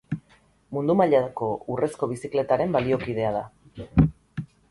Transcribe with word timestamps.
Mundu 0.75 0.95
mailako 1.01 1.49
Urrezko 1.75 2.09
Bizikletaren 2.13 2.73
baliokidea 2.79 3.35
da. 3.39 3.45